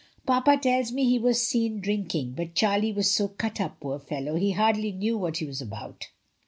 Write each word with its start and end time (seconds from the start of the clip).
"Papa 0.25 0.57
tells 0.59 0.91
me 0.91 1.03
he 1.07 1.19
was 1.19 1.45
seen 1.45 1.79
drinking, 1.79 2.31
but 2.31 2.55
Charlie 2.55 2.91
was 2.91 3.11
so 3.11 3.27
cut 3.27 3.61
up, 3.61 3.79
poor 3.81 3.99
fellow, 3.99 4.33
he 4.33 4.49
hardly 4.53 4.91
knew 4.91 5.15
what 5.15 5.37
he 5.37 5.45
was 5.45 5.61
about." 5.61 6.07